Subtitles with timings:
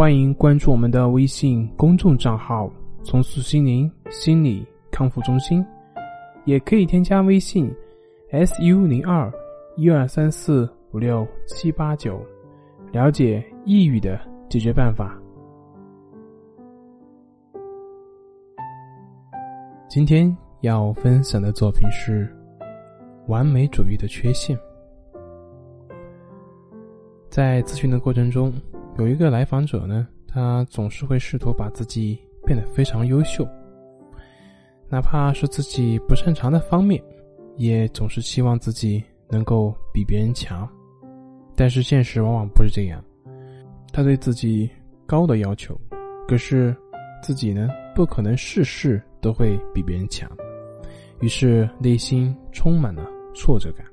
[0.00, 2.72] 欢迎关注我们的微信公众账号
[3.04, 5.62] “重塑心灵心理康复中心”，
[6.46, 7.70] 也可以添加微信
[8.32, 9.30] “su 零二
[9.76, 12.18] 一二三四五六七八九”，
[12.92, 14.18] 了解抑郁的
[14.48, 15.20] 解决办法。
[19.86, 22.26] 今天要分享的作品是
[23.30, 24.56] 《完美主义的缺陷》。
[27.28, 28.50] 在咨询的过程中。
[29.00, 33.48] 有一个来访者呢，他总是会试图把自己变得非常优秀，
[34.90, 37.02] 哪怕是自己不擅长的方面，
[37.56, 40.68] 也总是期望自己能够比别人强。
[41.56, 43.02] 但是现实往往不是这样，
[43.90, 44.68] 他对自己
[45.06, 45.80] 高的要求，
[46.28, 46.76] 可是
[47.22, 50.30] 自己呢不可能事事都会比别人强，
[51.20, 53.86] 于是内心充满了挫折感。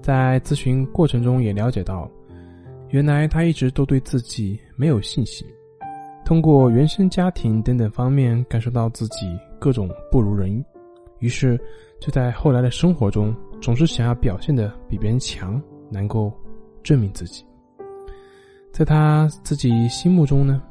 [0.00, 2.10] 在咨询过程中也了解到。
[2.94, 5.44] 原来他一直都对自己没有信心，
[6.24, 10.64] 通过原生家庭等等方面感受到自己各种不如人意，
[11.18, 11.60] 于是
[12.00, 16.32] 就在后来的生活中总是想要表现的比别人强，能够
[16.84, 17.44] 证明自己。
[18.70, 20.62] 在他自己心目中呢，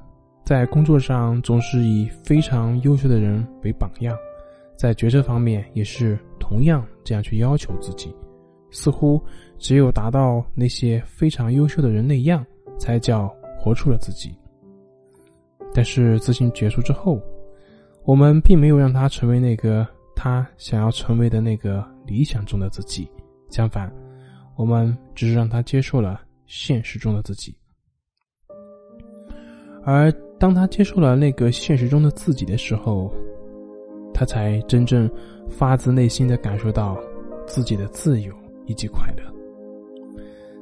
[0.45, 4.15] 在工作上总是以非常优秀的人为榜样，
[4.77, 8.15] 在决策方面也是同样这样去要求自己。
[8.73, 9.21] 似乎
[9.57, 12.45] 只有达到那些非常优秀的人那样，
[12.77, 14.35] 才叫活出了自己。
[15.73, 17.21] 但是自信结束之后，
[18.03, 23.07] 我们并没有让他成为那个他想要成为的那个理想中的自己，
[23.49, 23.89] 相反，
[24.55, 27.55] 我们只是让他接受了现实中的自己。
[29.85, 33.13] 而当他接受了那个现实中的自己的时候，
[34.13, 35.09] 他才真正
[35.49, 36.97] 发自内心的感受到
[37.47, 38.33] 自己的自由。
[38.65, 39.23] 以及快乐，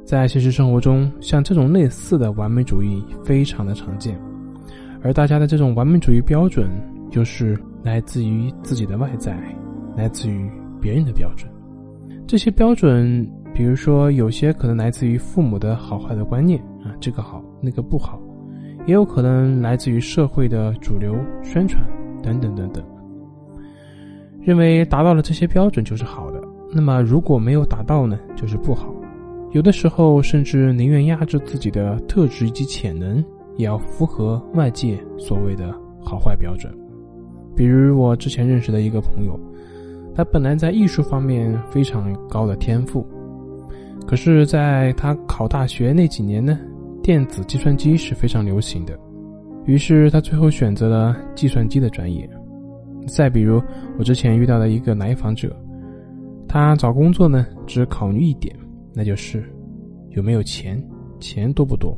[0.03, 4.19] 在现实生活中，像这种类似的完美主义非常的常见，
[5.03, 6.69] 而大家的这种完美主义标准，
[7.11, 9.37] 就是来自于自己的外在，
[9.95, 10.49] 来自于
[10.81, 11.47] 别人的标准。
[12.27, 18.19] 这些标准，比如说有些可能来自于父母的好坏的观念啊，这个好，那个不好，
[18.87, 21.83] 也有可能来自于社会的主流宣传
[22.23, 22.83] 等等等等，
[24.41, 26.30] 认为达到了这些标准就是好。
[26.73, 28.93] 那么如果没有达到呢，就是不好。
[29.51, 33.21] 有的时候甚至宁愿压制自己的特质以及潜能，
[33.57, 36.73] 也要符合外界所谓的好坏标准。
[37.53, 39.37] 比如我之前认识的一个朋友，
[40.15, 43.05] 他本来在艺术方面非常高的天赋，
[44.07, 46.57] 可是在他考大学那几年呢，
[47.03, 48.97] 电子计算机是非常流行的，
[49.65, 52.29] 于是他最后选择了计算机的专业。
[53.07, 53.61] 再比如
[53.99, 55.53] 我之前遇到的一个来访者。
[56.53, 58.53] 他找工作呢，只考虑一点，
[58.93, 59.41] 那就是
[60.09, 60.83] 有没有钱，
[61.17, 61.97] 钱多不多，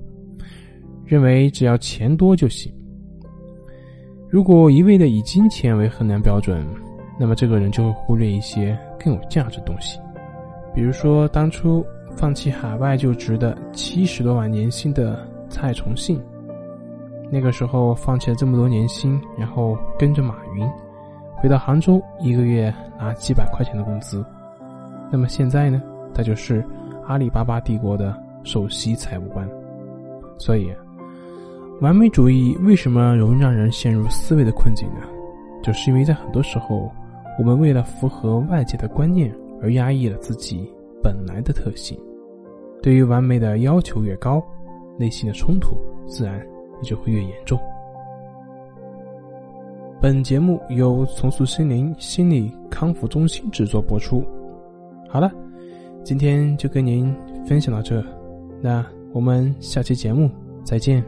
[1.04, 2.72] 认为只要钱多就行。
[4.30, 6.64] 如果一味的以金钱为衡量标准，
[7.20, 10.00] 那么这个人就会忽略一些更有价值的东西，
[10.76, 11.84] 比如说当初
[12.16, 16.22] 放弃海外就职的七十多万年薪的蔡崇信，
[17.32, 20.70] 那个时候放弃了这么多年薪，然后跟着马云
[21.38, 24.24] 回到杭州，一个月拿几百块钱的工资。
[25.14, 25.80] 那么现在呢，
[26.12, 26.66] 他就是
[27.06, 29.48] 阿里巴巴帝国的首席财务官。
[30.40, 30.74] 所以，
[31.82, 35.02] 完美主义为什么容易让人陷入思维的困境呢？
[35.62, 36.92] 就是因为在很多时候，
[37.38, 39.32] 我们为了符合外界的观念
[39.62, 40.68] 而压抑了自己
[41.04, 41.96] 本来的特性。
[42.82, 44.44] 对于完美的要求越高，
[44.98, 46.40] 内心的冲突自然
[46.82, 47.60] 也就会越严重。
[50.02, 54.26] 本节目由重塑心灵心理康复中心制作播出。
[55.14, 55.32] 好了，
[56.04, 57.16] 今天就跟您
[57.46, 58.04] 分享到这，
[58.60, 60.28] 那我们下期节目
[60.64, 61.06] 再见。